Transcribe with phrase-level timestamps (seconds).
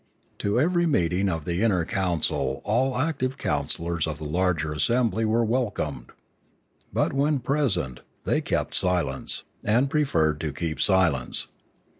[0.39, 5.25] To every meeting of the inner coun cil all active councillors of the larger assembly
[5.25, 6.09] were welcomed.
[6.91, 11.49] But, when present, they kept silence, and preferred to keep silence.